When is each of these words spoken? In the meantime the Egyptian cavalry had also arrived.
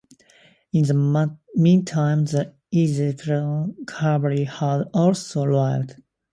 In 0.73 0.85
the 0.85 1.37
meantime 1.53 2.25
the 2.25 2.55
Egyptian 2.71 3.75
cavalry 3.85 4.45
had 4.45 4.85
also 4.95 5.43
arrived. 5.43 6.01